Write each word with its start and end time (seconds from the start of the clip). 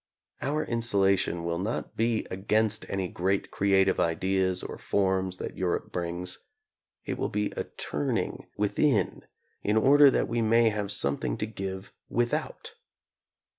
Our 0.41 0.65
insulation 0.65 1.43
will 1.43 1.59
not 1.59 1.95
be 1.95 2.25
against 2.31 2.89
any 2.89 3.07
great 3.07 3.51
crea 3.51 3.85
tive 3.85 3.99
ideas 3.99 4.63
or 4.63 4.79
forms 4.79 5.37
that 5.37 5.55
Europe 5.55 5.91
brings. 5.91 6.39
It 7.05 7.19
will 7.19 7.29
be 7.29 7.51
a 7.51 7.65
turning 7.65 8.47
within 8.57 9.25
in 9.61 9.77
order 9.77 10.09
that 10.09 10.27
we 10.27 10.41
may 10.41 10.69
have 10.69 10.91
some 10.91 11.17
thing 11.17 11.37
to 11.37 11.45
give 11.45 11.93
without. 12.09 12.73